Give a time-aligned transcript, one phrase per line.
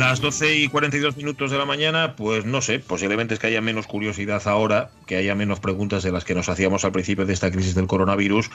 [0.00, 3.60] Las 12 y 42 minutos de la mañana, pues no sé, posiblemente es que haya
[3.60, 7.34] menos curiosidad ahora, que haya menos preguntas de las que nos hacíamos al principio de
[7.34, 8.48] esta crisis del coronavirus,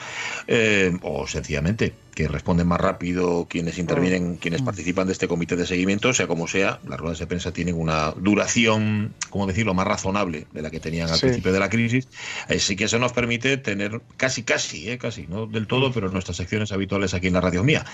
[0.48, 5.66] eh, o sencillamente que responden más rápido quienes intervienen, quienes participan de este comité de
[5.66, 10.48] seguimiento, sea como sea, las ruedas de prensa tienen una duración, como decirlo, más razonable
[10.52, 11.26] de la que tenían al Sí.
[11.26, 12.08] principio de la crisis,
[12.48, 16.38] así que eso nos permite tener casi, casi, eh, casi, no del todo, pero nuestras
[16.38, 17.84] secciones habituales aquí en la radio mía.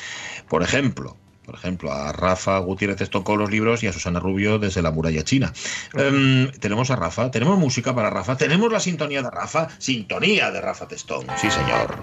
[0.49, 4.59] Por ejemplo, por ejemplo, a Rafa Gutiérrez Estón con los libros y a Susana Rubio
[4.59, 5.53] desde la muralla china.
[5.95, 10.61] Em, tenemos a Rafa, tenemos música para Rafa, tenemos la sintonía de Rafa, sintonía de
[10.61, 11.97] Rafa Testón, sí señor.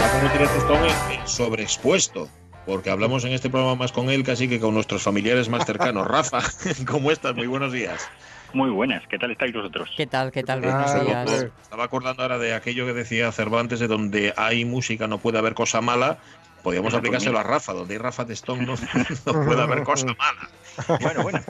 [0.00, 2.28] Rafa Gutiérrez Estón eh, sobreexpuesto.
[2.66, 6.06] Porque hablamos en este programa más con él casi que con nuestros familiares más cercanos.
[6.08, 6.40] Rafa,
[6.86, 7.34] ¿cómo estás?
[7.34, 8.10] Muy buenos días.
[8.52, 9.90] Muy buenas, ¿qué tal estáis vosotros?
[9.96, 10.32] ¿Qué tal?
[10.32, 10.62] ¿Qué tal?
[10.64, 11.46] Ah, días.
[11.62, 15.54] Estaba acordando ahora de aquello que decía Cervantes, de donde hay música no puede haber
[15.54, 16.18] cosa mala.
[16.62, 18.74] Podríamos Eso aplicárselo a Rafa, donde hay Rafa Testón no,
[19.26, 20.98] no puede haber cosa mala.
[21.00, 21.40] Bueno, bueno.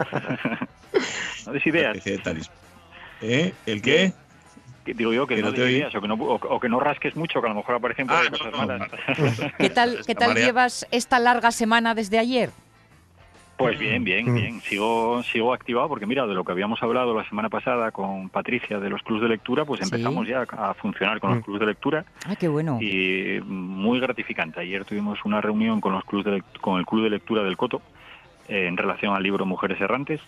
[1.47, 1.97] No des ideas.
[3.23, 3.55] ¿Eh?
[3.67, 4.13] ¿El qué?
[4.87, 6.69] Que Digo yo que, Que no no te ideas o que no, o, o que
[6.69, 8.89] no rasques mucho, que a lo mejor aparecen por Ah, ahí cosas no, malas.
[9.59, 12.51] ¿Qué tal, qué tal llevas esta larga semana desde ayer?
[13.57, 14.61] Pues bien, bien, bien.
[14.61, 18.79] Sigo, sigo activado porque mira, de lo que habíamos hablado la semana pasada con Patricia
[18.79, 19.85] de los clubes de lectura, pues Sí.
[19.87, 21.43] empezamos ya a funcionar con los Mm.
[21.43, 22.79] clubes de lectura Ah, qué bueno.
[22.81, 24.61] y muy gratificante.
[24.61, 27.81] Ayer tuvimos una reunión con los clubes de con el club de lectura del Coto
[28.49, 30.21] eh, en relación al libro Mujeres errantes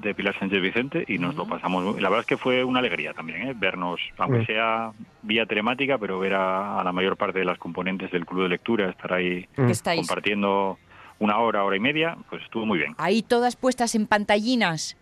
[0.00, 1.82] de Pilar Sánchez Vicente y nos lo pasamos.
[1.84, 3.54] muy- La verdad es que fue una alegría también ¿eh?
[3.56, 4.92] vernos, aunque sea
[5.22, 8.48] vía telemática, pero ver a, a la mayor parte de las componentes del club de
[8.50, 9.46] lectura, estar ahí
[9.96, 10.78] compartiendo
[11.18, 12.94] una hora, hora y media, pues estuvo muy bien.
[12.98, 14.96] Ahí todas puestas en pantallinas.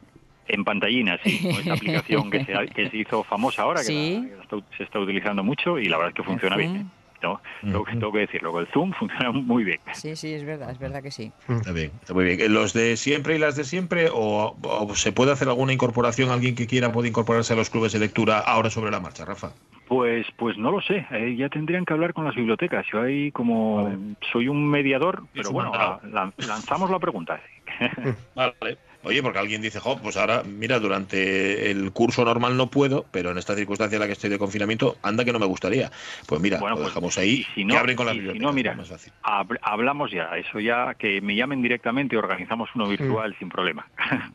[0.47, 3.87] En pantallinas, sí, con esta aplicación que se, ha- que se hizo famosa ahora, que,
[3.87, 4.15] Sí.
[4.23, 6.77] la- que la está- se está utilizando mucho y la verdad es que funciona bien.
[6.77, 6.85] ¿eh?
[7.25, 9.81] No, tengo, que, tengo que decirlo, con el Zoom funciona muy bien.
[9.93, 11.33] Sí, sí, es verdad, es verdad que sí.
[11.49, 12.53] Está bien, está muy bien.
[12.53, 14.09] ¿Los de siempre y las de siempre?
[14.13, 16.31] ¿O, o se puede hacer alguna incorporación?
[16.31, 19.53] ¿Alguien que quiera puede incorporarse a los clubes de lectura ahora sobre la marcha, Rafa?
[19.89, 21.07] Pues, pues no lo sé.
[21.11, 22.87] eh, ya tendrían que hablar con las bibliotecas.
[22.91, 23.91] Yo ahí como
[24.33, 25.73] soy un mediador, pero bueno,
[26.37, 27.41] lanzamos la pregunta.
[28.35, 28.79] Vale.
[29.05, 33.31] Oye, porque alguien dice, jo, pues ahora, mira, durante el curso normal no puedo, pero
[33.31, 35.91] en esta circunstancia en la que estoy de confinamiento, anda que no me gustaría.
[36.27, 38.31] Pues mira, Bueno, lo pues, dejamos ahí, y si no- que abren con las y
[38.33, 39.13] si no, mira, más fácil.
[39.23, 43.87] Hab- hablamos ya, eso ya, que me llamen directamente y organizamos uno virtual sin problema.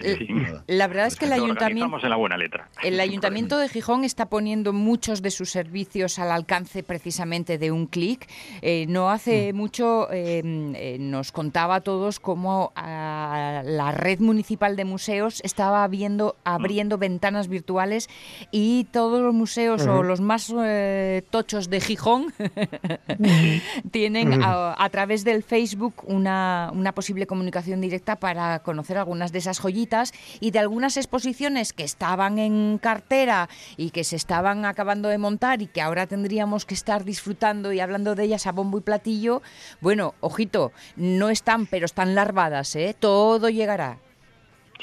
[0.00, 0.60] Eh.
[0.66, 1.64] La verdad es que el ayuntamiento...
[1.64, 2.68] organizamos en la buena letra.
[2.82, 7.86] El Ayuntamiento de Gijón está poniendo muchos de sus servicios al alcance precisamente de un
[7.86, 8.28] clic.
[8.62, 10.42] Eh, no hace mucho eh,
[10.74, 17.48] eh, nos contaba a todos cómo la red municipal de museos estaba abriendo, abriendo ventanas
[17.48, 18.08] virtuales
[18.50, 22.32] y todos los museos o los más eh, tochos de Gijón
[23.90, 29.38] tienen a, a través del Facebook una, una posible comunicación directa para conocer algunas de
[29.38, 35.18] esas y de algunas exposiciones que estaban en cartera y que se estaban acabando de
[35.18, 38.82] montar y que ahora tendríamos que estar disfrutando y hablando de ellas a bombo y
[38.82, 39.42] platillo.
[39.80, 42.94] Bueno, ojito, no están, pero están larvadas, ¿eh?
[42.98, 43.98] Todo llegará.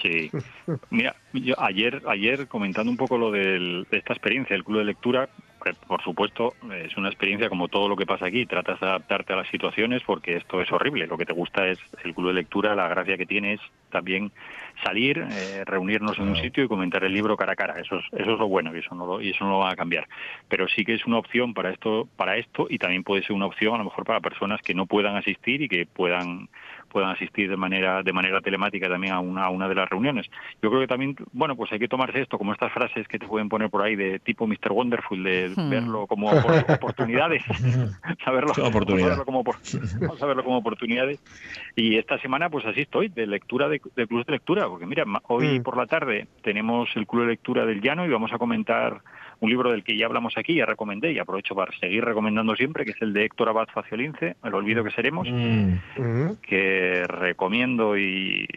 [0.01, 0.29] Sí.
[0.89, 1.15] Mira,
[1.57, 5.29] ayer, ayer comentando un poco lo de esta experiencia del club de lectura,
[5.73, 9.37] por supuesto es una experiencia como todo lo que pasa aquí, tratas de adaptarte a
[9.37, 11.07] las situaciones porque esto es horrible.
[11.07, 14.31] Lo que te gusta es el club de lectura, la gracia que tiene es también
[14.83, 17.79] salir, eh, reunirnos en un sitio y comentar el libro cara a cara.
[17.79, 19.71] Eso es, eso es lo bueno y eso no lo, y eso no lo va
[19.71, 20.07] a cambiar.
[20.49, 23.45] Pero sí que es una opción para esto, para esto y también puede ser una
[23.47, 26.49] opción a lo mejor para personas que no puedan asistir y que puedan
[26.95, 30.27] puedan asistir de manera de manera telemática también a una, a una de las reuniones.
[30.61, 33.27] Yo creo que también, bueno, pues hay que tomarse esto como estas frases que te
[33.27, 34.71] pueden poner por ahí de tipo Mr.
[34.71, 35.69] Wonderful, de Hmm.
[35.69, 37.43] verlo como opor- oportunidades,
[38.23, 39.09] saberlo, oportunidad.
[39.09, 41.19] verlo como, vamos a verlo como oportunidades.
[41.75, 45.03] Y esta semana, pues así estoy, de lectura, de, de clubes de lectura, porque mira,
[45.27, 45.63] hoy Mm.
[45.63, 49.01] por la tarde tenemos el club de lectura del Llano y vamos a comentar
[49.41, 52.85] un libro del que ya hablamos aquí, ya recomendé y aprovecho para seguir recomendando siempre,
[52.85, 55.73] que es el de Héctor Abad Faciolince, El olvido que seremos, Mm.
[55.97, 56.37] Ujú.
[56.85, 58.47] Que recomiendo y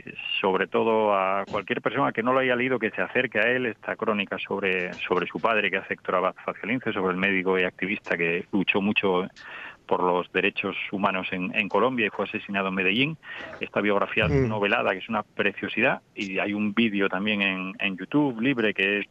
[0.40, 3.66] sobre todo a cualquier persona que no lo haya leído que se acerque a él
[3.66, 7.64] esta crónica sobre, sobre su padre que hace Héctor Abad Faciolince, sobre el médico y
[7.64, 9.26] activista que luchó mucho
[9.86, 13.16] por los derechos humanos en, en Colombia y fue asesinado en Medellín.
[13.60, 14.48] Esta biografía Mm.
[14.48, 18.98] novelada que es una preciosidad y hay un vídeo también en, en YouTube libre que
[19.00, 19.06] es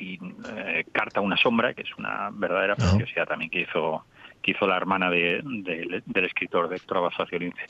[0.00, 0.18] y,
[0.56, 4.04] eh, Carta a una sombra, que es una verdadera preciosidad también que hizo
[4.42, 7.60] que hizo la hermana de- de- del escritor de Héctor Abad Faciolince.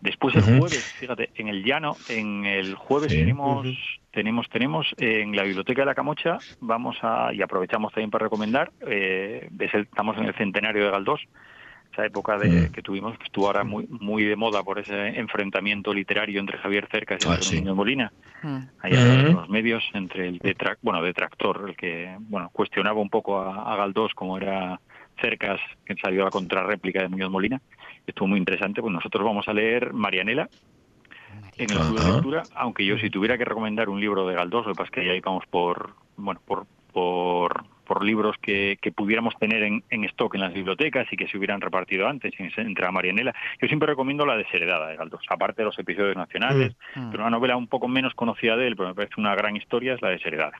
[0.00, 3.18] Después el jueves, fíjate, en el llano, en el jueves Sí.
[3.18, 3.66] tenemos,
[4.10, 8.70] tenemos, tenemos en la biblioteca de la Camocha, vamos a, y aprovechamos también para recomendar,
[8.86, 11.22] eh, es el- estamos en el centenario de Galdós,
[11.92, 12.72] esa época de, Mm.
[12.72, 16.88] que tuvimos, que estuvo ahora muy, muy de moda por ese enfrentamiento literario entre Javier
[16.90, 17.62] Cercas y Ah, sí.
[17.62, 18.12] Molina
[18.80, 19.38] ahí a través de Ujú.
[19.40, 23.76] los medios entre el detrac bueno detractor el que bueno cuestionaba un poco a, a
[23.76, 24.78] Galdós como era
[25.20, 27.60] Cercas que salió a la contrarréplica de Muñoz Molina
[28.06, 30.48] estuvo muy interesante pues nosotros vamos a leer Marianela
[31.56, 34.66] en el club de lectura aunque yo si tuviera que recomendar un libro de Galdós
[34.66, 38.92] lo que pasa es que ahí vamos por bueno por por, por libros que, que
[38.92, 42.48] pudiéramos tener en, en stock en las bibliotecas y que se hubieran repartido antes y
[42.50, 43.34] se- entre a Marianela.
[43.60, 47.10] Yo siempre recomiendo la desheredada de Galdós, aparte de los episodios nacionales, Mm.
[47.10, 49.94] pero una novela un poco menos conocida de él, pero me parece una gran historia,
[49.94, 50.52] es la desheredada.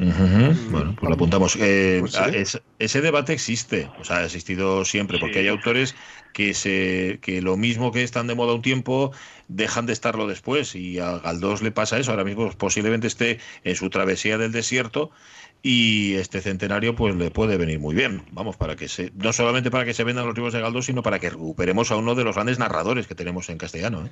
[0.00, 0.54] Ujú.
[0.70, 1.56] Bueno, pues lo apuntamos.
[1.60, 2.18] Eh, Pues sí.
[2.22, 5.40] ah, es- ese debate existe, o sea, ha existido siempre, porque Sí.
[5.40, 5.96] hay autores
[6.32, 9.12] que se que lo mismo que están de moda un tiempo
[9.48, 12.12] dejan de estarlo después y a Galdós le pasa eso.
[12.12, 15.10] Ahora mismo posiblemente esté en su travesía del desierto
[15.62, 18.22] y este centenario pues le puede venir muy bien.
[18.30, 21.02] Vamos, para que se no solamente para que se vendan los libros de Galdós, sino
[21.02, 24.06] para que recuperemos a uno de los grandes narradores que tenemos en castellano.
[24.06, 24.10] ¿eh?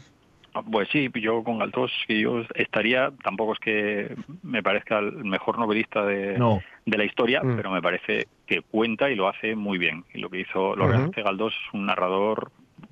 [0.63, 5.59] Pues sí, yo con Galdós, que yo estaría, tampoco es que me parezca el mejor
[5.59, 6.61] novelista de, No.
[6.85, 7.57] de la historia, Mm.
[7.57, 10.05] pero me parece que cuenta y lo hace muy bien.
[10.15, 12.51] Y lo que hizo, lo que hace Galdós es un narrador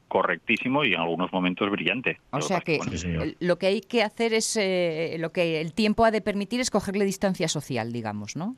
[0.08, 2.18] correctísimo y en algunos momentos brillante.
[2.30, 3.08] O sea que Sí,
[3.40, 6.70] lo que hay que hacer es, eh, lo que el tiempo ha de permitir es
[6.70, 8.54] cogerle distancia social, digamos, ¿no?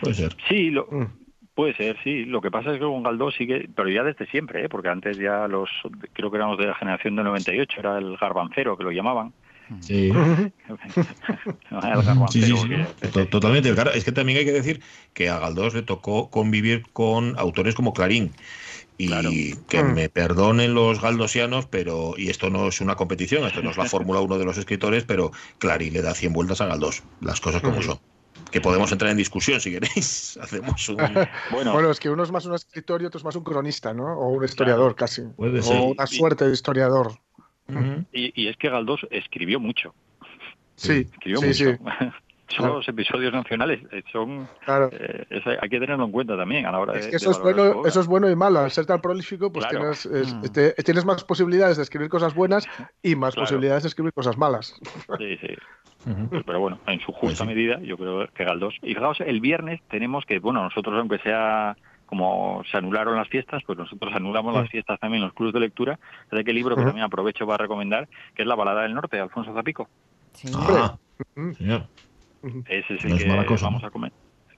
[0.00, 0.36] Puede ser.
[0.48, 1.06] Sí, lo, Mm.
[1.54, 2.24] Puede ser, sí.
[2.24, 4.68] Lo que pasa es que con Galdós sigue, pero ya desde siempre, ¿eh?
[4.68, 5.70] porque antes ya los,
[6.12, 9.32] creo que éramos de la generación del 98, era el garbancero que lo llamaban.
[9.80, 10.10] Sí.
[10.70, 13.72] el Sí, Totalmente.
[13.74, 14.80] Claro, es que también hay que decir
[15.14, 18.32] que a Galdós le tocó convivir con autores como Clarín.
[18.96, 19.30] Y Claro.
[19.68, 19.94] que Mm.
[19.94, 23.86] me perdonen los galdosianos, pero, y esto no es una competición, esto no es la
[23.86, 27.60] Fórmula 1 de los escritores, pero Clarín le da 100 vueltas a Galdós, las cosas
[27.62, 27.82] como Mm.
[27.82, 27.98] son.
[28.54, 30.38] Que podemos entrar en discusión si queréis.
[30.40, 30.96] Hacemos un.
[31.50, 33.92] Bueno, Bueno, es que uno es más un escritor y otro es más un cronista,
[33.92, 34.04] ¿no?
[34.16, 35.22] O un historiador casi.
[35.22, 35.76] Puede ser.
[35.76, 37.12] O una suerte de historiador.
[38.12, 39.92] Y, y es que Galdós escribió mucho.
[40.76, 41.64] Sí, Escribió sí, mucho.
[41.64, 41.78] sí.
[42.46, 42.74] Son Claro.
[42.74, 44.90] los episodios nacionales, eh, son Claro.
[44.92, 45.26] eh,
[45.60, 47.38] hay que tenerlo en cuenta también a la hora de Es que de eso es,
[47.40, 48.60] bueno, eso es bueno y malo.
[48.60, 49.80] Al ser tan prolífico, pues Claro.
[49.80, 50.42] tienes, es- Mm.
[50.52, 52.66] te- tienes más posibilidades de escribir cosas buenas
[53.02, 53.46] y más Claro.
[53.46, 54.74] posibilidades de escribir cosas malas.
[55.18, 55.48] Sí, sí.
[56.04, 57.48] Pues, pero bueno, en su Pues justa sí.
[57.48, 58.74] medida, yo creo que Galdós.
[58.82, 63.62] Y fijaos, el viernes tenemos que, bueno, nosotros, aunque sea como se anularon las fiestas,
[63.66, 65.98] pues nosotros anulamos las fiestas también en los clubes de lectura.
[66.30, 69.22] De que libro que también aprovecho para recomendar, que es La balada del norte, de
[69.22, 69.88] Alfonso Zapico.
[70.32, 70.48] Sí.
[70.54, 70.96] Ah,
[71.56, 71.86] señor.
[72.66, 73.88] Ese es el No es que mala cosa, vamos ¿no?
[73.88, 74.12] a comer.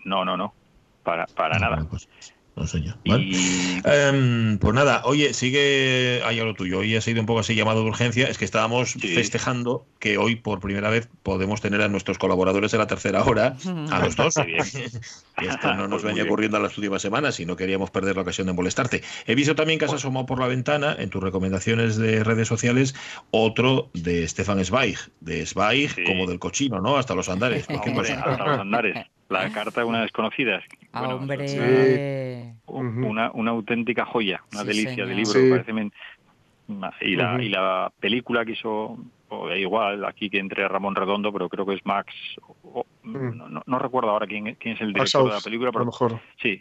[0.05, 0.55] No, no, no.
[1.03, 1.87] Para, para nada.
[1.89, 2.09] Pues,
[2.57, 2.97] no, señor.
[3.07, 3.25] Vale.
[3.25, 6.79] Y Em, pues nada, oye, sigue ahí a lo tuyo.
[6.79, 8.27] Hoy ha sido un poco así llamado de urgencia.
[8.29, 9.15] Es que estábamos Sí.
[9.15, 13.57] festejando que hoy por primera vez podemos tener a nuestros colaboradores de la tercera hora,
[13.91, 14.35] a los dos.
[15.39, 18.17] Que esto no nos Pues venía ocurriendo en las últimas semanas y no queríamos perder
[18.17, 19.03] la ocasión de molestarte.
[19.27, 22.95] He visto también que has asomado por la ventana en tus recomendaciones de redes sociales
[23.31, 26.05] otro de Stefan Zweig, de Zweig Sí.
[26.05, 26.97] como del cochino, ¿no?
[26.97, 27.67] Hasta los andares.
[27.69, 29.07] Hasta los andares.
[29.29, 30.63] La carta de una desconocida.
[30.93, 31.49] Ah, Bueno, hombre.
[31.49, 31.59] Sí.
[32.67, 35.09] Una, una auténtica joya, una Sí, delicia señor.
[35.09, 35.51] de libro, Sí.
[35.51, 35.93] parece men-
[37.01, 41.33] y la, y la película que hizo, o da igual, aquí que entre Ramón Redondo,
[41.33, 42.13] pero creo que es Max,
[43.05, 43.37] Mm.
[43.37, 45.73] no, no- no recuerdo ahora quién, quién es el Max director de la película, a
[45.73, 46.21] lo pero mejor.
[46.43, 46.61] sí,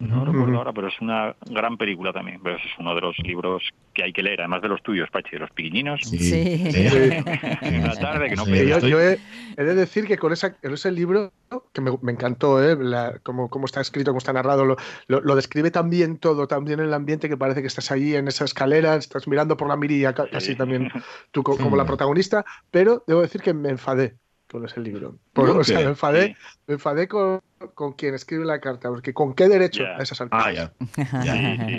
[0.00, 2.40] No recuerdo ahora, pero es una gran película también.
[2.42, 3.62] Pero es uno de los libros
[3.92, 6.00] que hay que leer, además de los tuyos, Pachi, de los piquiñinos.
[6.02, 6.62] Sí.
[7.62, 9.18] Una tarde que no Sí, yo, he,
[9.56, 11.32] he de decir que con, esa, con ese libro,
[11.72, 12.76] que me, me encantó, ¿eh?
[12.78, 14.76] La- cómo, cómo está escrito, cómo está narrado, lo,
[15.08, 18.14] lo, lo describe tan bien todo, tan bien el ambiente que parece que estás ahí
[18.14, 20.90] en esa escalera, estás mirando por la mirilla, ca- casi también
[21.32, 24.14] tú co- como la protagonista, pero debo decir que me enfadé
[24.50, 25.16] con ese libro.
[25.32, 26.34] Por- ¿Por o sea, me enfadé, Sí.
[26.68, 27.40] me enfadé con,
[27.74, 30.46] con quien escribe la carta, porque con qué derecho a esas alturas.
[30.46, 30.72] Ah, ya.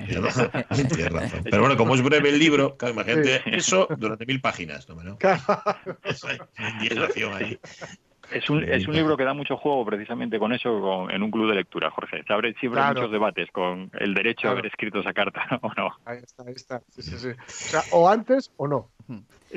[0.05, 0.21] Tienes
[1.11, 1.41] razón.
[1.43, 4.87] Pero bueno, como es breve el libro, claro, imagínate eso durante mil páginas.
[4.89, 4.95] ¿no?
[5.03, 5.17] ¿no?
[6.03, 6.37] Eso hay
[7.33, 7.59] ahí.
[8.31, 11.31] Es un, es un libro que da mucho juego precisamente con eso con- en un
[11.31, 12.23] club de lectura, Jorge.
[12.29, 12.99] Abre siempre Claro.
[13.01, 14.49] muchos debates con el derecho Claro.
[14.57, 15.89] a haber escrito esa carta o no.
[16.05, 16.79] Ahí está, ahí está.
[16.89, 17.29] Sí, sí, sí.
[17.29, 18.87] O, sea, o antes o no.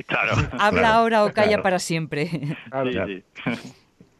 [0.06, 0.32] Claro.
[0.58, 1.62] Habla Claro, ahora o calla claro.
[1.62, 2.30] para siempre.
[2.70, 2.86] Claro.
[2.90, 3.56] Sí, claro.
[3.60, 3.72] sí.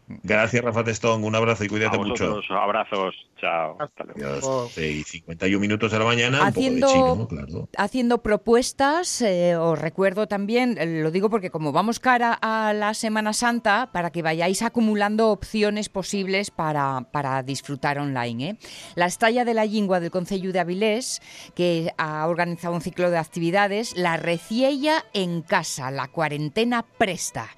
[0.06, 1.24] Gracias, Rafa Testón.
[1.24, 2.28] Un abrazo y A cuídate mucho.
[2.30, 3.14] vosotros, abrazos.
[3.40, 3.76] Chao.
[3.80, 4.20] Hasta luego.
[4.20, 4.44] Adiós.
[4.44, 4.68] Oh.
[4.68, 7.68] Sí, 51 minutos de la mañana, Haciendo- un poco de chino, claro.
[7.76, 12.94] haciendo propuestas, eh, os recuerdo también, eh, lo digo porque como vamos cara a la
[12.94, 18.50] Semana Santa, para que vayáis acumulando opciones posibles para, para disfrutar online.
[18.50, 18.56] ¿eh?
[18.94, 21.20] La Estalla de la Lingua del Concello de Avilés,
[21.56, 27.48] que ha organizado un ciclo de actividades, la Reciella en casa, la cuarentena presta.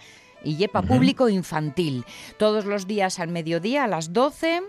[0.45, 2.05] Y llepa público infantil.
[2.39, 4.63] Todos los días al mediodía, a las 12,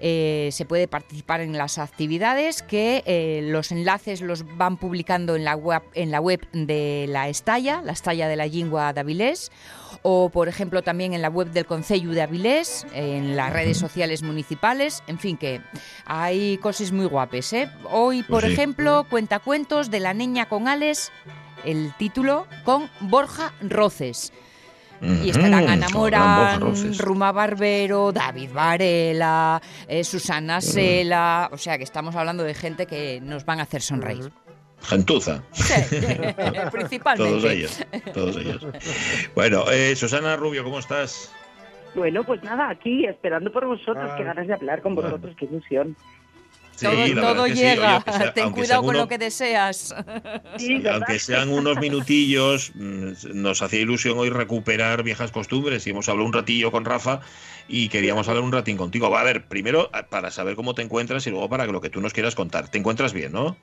[0.00, 5.44] eh, se puede participar en las actividades que eh, los enlaces los van publicando en
[5.44, 9.52] la web, en la web de la Estalla, la Estalla de la Lingua de Avilés,
[10.02, 14.22] o por ejemplo también en la web del Concello de Avilés, en las redes sociales
[14.22, 15.60] municipales, en fin que
[16.06, 17.52] hay cosas muy guapes.
[17.52, 17.70] ¿eh?
[17.90, 18.52] Hoy, por Pues sí.
[18.52, 21.12] ejemplo, cuenta cuentos de la niña con Ales,
[21.64, 24.32] el título con Borja Roces.
[25.00, 26.60] Y estarán Ana Morán.
[26.98, 31.48] Ruma Barbero, David Varela, eh, Susana Sela.
[31.52, 34.30] O sea que estamos hablando de gente que nos van a hacer sonreír.
[34.82, 35.42] Gentuza.
[35.52, 35.74] Sí,
[36.72, 37.30] principalmente.
[37.30, 37.86] Todos ellos.
[38.14, 38.66] Todos ellos.
[39.34, 41.32] Bueno, eh, Susana Rubio, ¿cómo estás?
[41.94, 44.18] Bueno, pues nada, aquí esperando por vosotros, Ay.
[44.18, 45.10] qué ganas de hablar con Bueno.
[45.10, 45.96] vosotros, qué ilusión.
[46.80, 47.52] Sí, todo sí.
[47.54, 47.72] llega.
[47.72, 49.94] Oye, aunque sea- Ten cuidado sean con uno- lo que deseas.
[50.92, 56.26] Aunque sean unos minutillos, mm, nos hacía ilusión hoy recuperar viejas costumbres y hemos hablado
[56.26, 57.20] un ratillo con Rafa
[57.68, 59.10] y queríamos hablar un ratín contigo.
[59.10, 61.90] Va, a ver, primero a- para saber cómo te encuentras y luego para lo que
[61.90, 62.68] tú nos quieras contar.
[62.68, 63.56] ¿Te encuentras bien, no?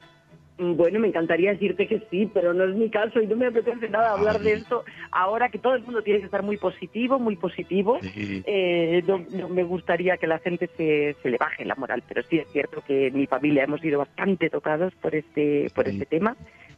[0.60, 3.90] Bueno, me encantaría decirte que sí, pero no es mi caso y no me apetece
[3.90, 7.36] nada hablar de esto ahora que todo el mundo tiene que estar muy positivo, muy
[7.36, 8.00] positivo.
[8.02, 8.44] Sí.
[8.46, 12.24] Eh, no, no me gustaría que la gente se, se le baje la moral, pero
[12.24, 16.08] sí es cierto que en mi familia hemos sido bastante tocados por este, por este
[16.08, 16.36] tema,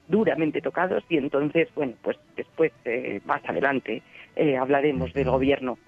[0.09, 4.01] duramente tocados, y entonces, bueno, pues después, eh, más adelante,
[4.35, 5.77] eh, hablaremos del gobierno.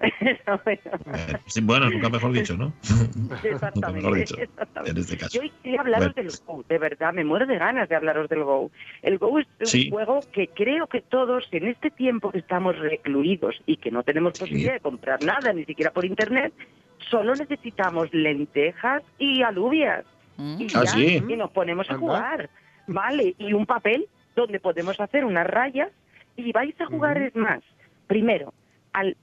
[0.64, 0.80] Bueno,
[1.14, 2.72] Eh, sí, bueno, nunca mejor dicho, ¿no?
[3.16, 4.36] nunca mejor exactamente, dicho.
[4.38, 4.90] exactamente.
[4.92, 5.40] En este caso.
[5.42, 6.30] Yo quería hablaros Bueno.
[6.30, 8.70] del Go, de verdad, me muero de ganas de hablaros del Go.
[9.02, 9.90] El Go es un Sí.
[9.90, 14.32] juego que creo que todos en este tiempo que estamos recluidos y que no tenemos
[14.34, 14.38] Sí.
[14.40, 16.52] posibilidad de comprar nada, ni siquiera por internet,
[17.10, 20.04] solo necesitamos lentejas y alubias.
[20.36, 20.56] Mm.
[20.60, 21.22] Y Ah, ya, sí.
[21.28, 22.00] y nos ponemos a Anda.
[22.06, 22.50] jugar.
[22.86, 25.90] Vale, y un papel donde podemos hacer unas rayas
[26.36, 27.62] y vais a jugar es más.
[28.06, 28.52] Primero,
[28.92, 29.16] al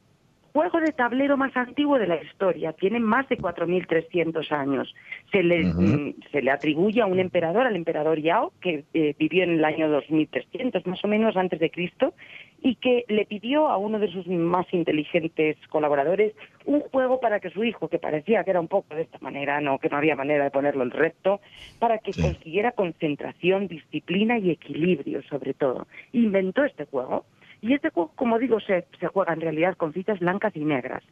[0.54, 4.94] juego de tablero más antiguo de la historia, tiene más de 4.300 años.
[5.32, 9.44] Se le, mm, se le atribuye a un emperador, al emperador Yao, que eh, vivió
[9.44, 12.14] en el año 2300, más o menos antes de Cristo,
[12.62, 16.34] y que le pidió a uno de sus más inteligentes colaboradores
[16.66, 19.62] un juego para que su hijo, que parecía que era un poco de esta manera,
[19.62, 21.40] no que no había manera de ponerlo en recto,
[21.80, 22.22] para que Sí.
[22.22, 25.88] consiguiera concentración, disciplina y equilibrio, sobre todo.
[26.12, 27.26] Inventó este juego.
[27.62, 31.04] Y este juego, como digo, se, se juega en realidad con fichas blancas y negras.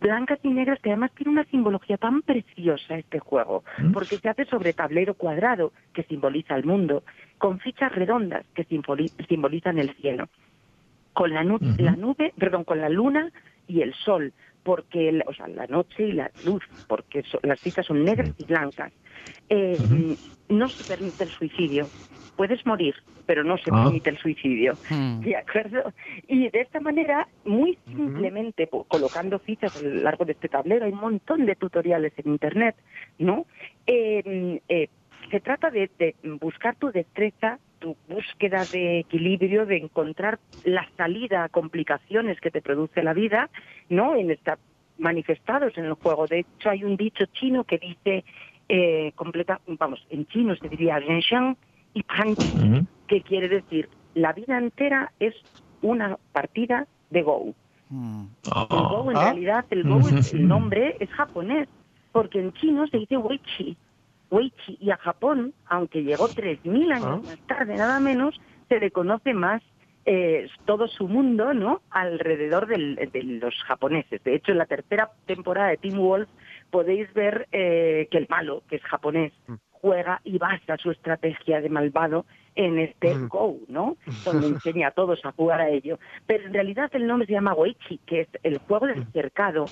[0.00, 3.92] Blancas y negras que además tiene una simbología tan preciosa este juego, ¿Mm?
[3.92, 7.04] porque se hace sobre tablero cuadrado, que simboliza el mundo,
[7.38, 10.28] con fichas redondas, que simboli- simbolizan el cielo
[11.12, 13.30] con la, nu- la nube, perdón, con la luna
[13.68, 17.60] y el sol, porque, el- o sea, la noche y la luz, porque so- las
[17.60, 18.92] fichas son negras y blancas.
[19.48, 19.76] Eh,
[20.48, 21.88] No se permite el suicidio.
[22.36, 23.84] Puedes morir, pero no se Ah.
[23.84, 24.74] permite el suicidio.
[24.90, 25.20] Mm.
[25.20, 25.92] ¿De acuerdo?
[26.28, 30.92] Y de esta manera, muy simplemente, colocando fichas a lo largo de este tablero, hay
[30.92, 32.74] un montón de tutoriales en Internet,
[33.18, 33.46] ¿no?
[33.86, 34.88] Eh, eh,
[35.30, 41.44] se trata de, de buscar tu destreza, tu búsqueda de equilibrio, de encontrar la salida
[41.44, 43.50] a complicaciones que te produce la vida,
[43.88, 44.14] ¿no?
[44.14, 44.58] En esta
[44.98, 46.26] manifestados en el juego.
[46.28, 48.24] De hecho, hay un dicho chino que dice,
[48.68, 51.00] eh, completa, vamos, en chino se diría
[51.94, 52.36] y Pan
[53.08, 55.34] que quiere decir la vida entera es
[55.82, 57.52] una partida de Go.
[57.90, 58.26] Mm.
[58.44, 59.24] El Go en Ah.
[59.24, 61.68] realidad, el Go, es- el nombre es japonés,
[62.12, 63.76] porque en chino se dice Weichi.
[64.32, 64.78] Weichi.
[64.80, 67.26] Y a Japón, aunque llegó 3.000 años Ah.
[67.28, 69.62] más tarde, nada menos, se le conoce más
[70.04, 71.80] eh, todo su mundo, ¿no?
[71.90, 74.20] Alrededor del- de los japoneses.
[74.24, 76.28] De hecho, en la tercera temporada de Team Wolf
[76.70, 79.54] podéis ver eh, que el malo, que es japonés, Mm.
[79.70, 83.28] juega y basa su estrategia de malvado en este Mm.
[83.28, 83.96] Go, ¿no?
[84.24, 86.00] Donde enseña a todos a jugar a ello.
[86.26, 89.66] Pero en realidad el nombre se llama Weichi, que es el juego del cercado.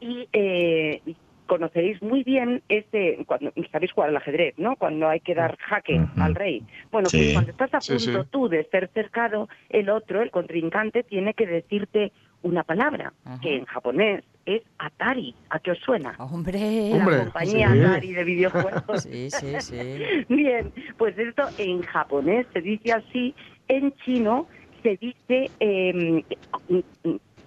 [0.00, 1.02] Y eh,
[1.46, 4.76] conoceréis muy bien este, cuando sabéis jugar al ajedrez, ¿no?
[4.76, 6.62] Cuando hay que dar jaque al rey.
[6.90, 7.18] Bueno, Sí.
[7.18, 8.28] pues cuando estás a punto sí.
[8.30, 12.12] tú de ser cercado, el otro, el contrincante, tiene que decirte
[12.42, 13.12] una palabra,
[13.42, 15.34] que en japonés es Atari.
[15.50, 16.14] ¿A qué os suena?
[16.18, 16.92] Hombre.
[16.92, 17.80] Hombre, la compañía sí.
[17.80, 19.02] Atari de videojuegos.
[19.02, 20.24] Sí, sí, sí.
[20.28, 23.34] Bien, pues esto en japonés se dice así,
[23.68, 24.46] en chino
[24.82, 26.22] se dice eh,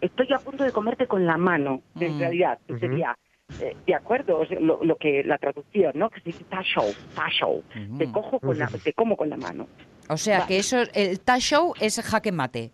[0.02, 2.20] estoy a punto de comerte con la mano, en Mm.
[2.20, 3.18] realidad, sería
[3.62, 6.10] eh, de acuerdo, O sea, lo, lo que la traducción, ¿no?
[6.10, 7.64] Que se dice tashou, tashou,
[7.98, 9.68] te cojo con la, te como con la mano.
[10.10, 10.48] O sea Va.
[10.48, 12.72] que eso, el ta show es jaque mate.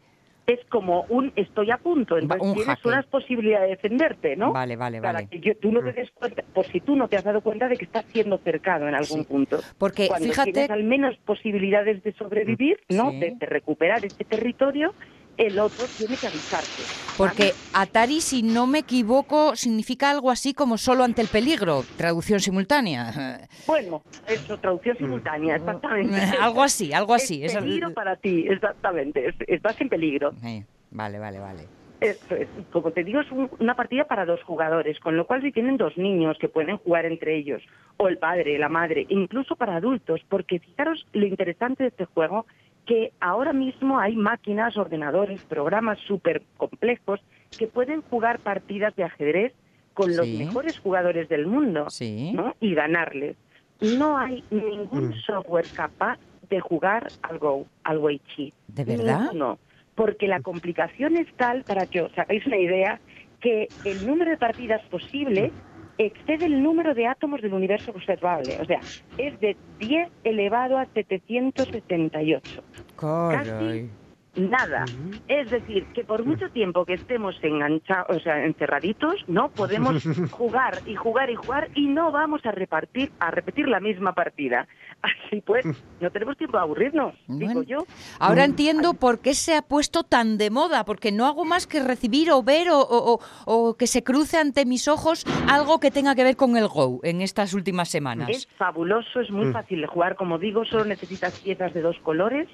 [0.48, 2.88] Es como un estoy a punto, entonces un tienes jaque.
[2.88, 4.54] unas posibilidades de defenderte, ¿no?
[4.54, 5.28] Vale, vale, Para vale.
[5.28, 7.68] que yo- tú no te des cuenta, por si tú no te has dado cuenta
[7.68, 9.26] de que estás siendo cercado en algún Sí.
[9.28, 9.60] punto.
[9.80, 13.10] Porque Cuando fíjate, tienes al menos posibilidades de sobrevivir, ¿no?
[13.10, 13.20] Sí.
[13.22, 14.94] De, de recuperar este territorio,
[15.38, 16.88] el otro tiene que avisarte.
[17.18, 22.40] porque Atari, si no me equivoco, significa algo así como solo ante el peligro, traducción
[22.40, 23.48] simultánea.
[23.68, 26.14] Bueno, eso, traducción simultánea, exactamente.
[26.42, 27.44] algo así, algo así.
[27.44, 29.28] Es peligro para ti, exactamente.
[29.30, 30.32] Es- Estás en peligro.
[30.42, 31.68] Sí, Vale, vale, vale.
[32.00, 35.42] Esto es, como te digo, es un- una partida para dos jugadores, con lo cual
[35.42, 37.62] si tienen dos niños que pueden jugar entre ellos,
[37.98, 42.46] o el padre, la madre, incluso para adultos, porque fijaros lo interesante de este juego,
[42.86, 47.20] que ahora mismo hay máquinas, ordenadores, programas súper complejos
[47.58, 49.54] que pueden jugar partidas de ajedrez
[49.94, 50.38] con los Sí.
[50.38, 52.32] mejores jugadores del mundo Sí.
[52.34, 52.56] ¿no?
[52.60, 53.38] y ganarles.
[53.82, 55.14] No hay ningún Mm.
[55.26, 58.54] software capaz de jugar al Go, al Wei Chi.
[58.68, 59.32] ¿De verdad?
[59.34, 59.58] No,
[59.96, 63.00] porque la complicación es tal, para que os hagáis una idea,
[63.42, 65.52] que el número de partidas posible
[65.98, 68.58] excede el número de átomos del universo observable.
[68.62, 68.80] O sea,
[69.18, 72.64] es de 10 elevado a 778.
[72.98, 73.90] Caray.
[74.36, 74.84] Nada.
[75.28, 80.80] Es decir, que por mucho tiempo que estemos enganchados, o sea, encerraditos, no podemos jugar
[80.86, 84.68] y jugar y jugar y no vamos a repartir, a repetir la misma partida.
[85.02, 85.66] Así pues,
[86.02, 87.86] no tenemos tiempo de aburrirnos, digo yo.
[88.20, 91.82] Ahora entiendo por qué se ha puesto tan de moda, porque no hago más que
[91.84, 95.92] recibir o ver o, o- o- o que se cruce ante mis ojos algo que
[95.92, 98.30] tenga que ver con el Go en estas últimas semanas.
[98.30, 99.54] Es fabuloso, es muy Mm.
[99.54, 100.16] fácil de jugar.
[100.16, 102.48] Como digo, solo necesitas piezas de dos colores,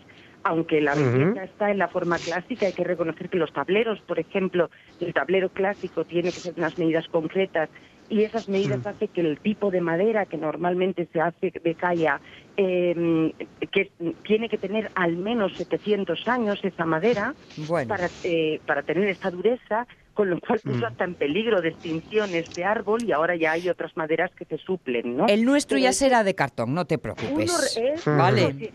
[0.44, 2.66] aunque la belleza está en la forma clásica.
[2.68, 6.78] Hay que reconocer que los tableros, por ejemplo, el tablero clásico tiene que ser unas
[6.78, 7.70] medidas concretas
[8.10, 8.88] y esas medidas Mm.
[8.88, 12.20] hacen que el tipo de madera que normalmente se hace de calla,
[12.58, 13.34] eh,
[13.72, 13.92] que
[14.24, 19.32] tiene que tener al menos 700 años esa madera Bueno, para, eh, para tener esta
[19.32, 20.84] dureza, con lo cual puso Mm.
[20.86, 24.58] hasta en peligro de extinción este árbol y ahora ya hay otras maderas que se
[24.58, 25.28] suplen, ¿no?
[25.28, 27.78] el nuestro Pero ya es- será de cartón, no te uno preocupes.
[27.78, 28.54] es, Vale.
[28.54, 28.68] si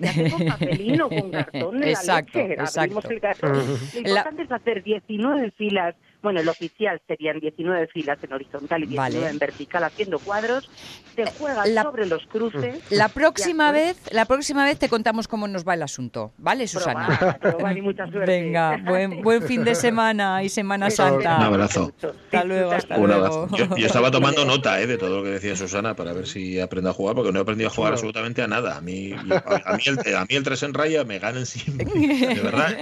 [0.49, 2.61] hace con cartón de Exacto, la leche.
[2.61, 3.11] Abrimos exacto.
[3.11, 3.51] el cartón.
[3.59, 3.79] Ujú.
[4.03, 5.95] Lo importante es hacer 19 filas,
[6.27, 9.31] bueno, el oficial serían 19 filas en horizontal y 19 Vale.
[9.31, 10.69] en vertical haciendo cuadros.
[11.15, 12.81] Se juega La- sobre los cruces.
[12.91, 17.17] La próxima vez, la próxima vez te contamos cómo nos va el asunto, ¿vale, Susana?
[17.17, 18.31] Probar, probar y mucha suerte.
[18.31, 21.37] Venga, buen, buen fin de semana y Semana Santa.
[21.37, 21.93] Un abrazo.
[22.03, 23.25] Hasta luego, hasta Un luego.
[23.25, 23.57] abrazo.
[23.57, 26.59] Yo, yo estaba tomando nota eh, de todo lo que decía Susana para ver si
[26.61, 27.95] aprendo a jugar, porque no he aprendido a jugar Claro.
[27.95, 28.77] absolutamente a nada.
[28.77, 31.87] A mí, a, a mí, el, a mí el 3 en raya me ganan siempre.
[32.35, 32.77] De verdad.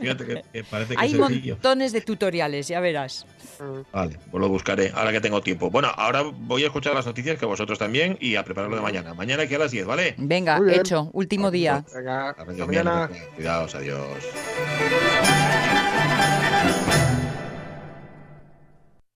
[0.00, 1.54] Fíjate que, que parece que Hay es sencillo.
[1.54, 3.26] montones de tutoriales, ya verás.
[3.92, 5.70] Vale, pues lo buscaré ahora que tengo tiempo.
[5.70, 9.14] Bueno, ahora voy a escuchar las noticias que vosotros también y a prepararlo de mañana.
[9.14, 10.14] Mañana aquí a las 10, ¿vale?
[10.18, 11.84] Venga, hecho, último día.
[11.94, 13.10] Venga, Hasta hasta mañana.
[13.36, 15.59] Cuidaos, adiós.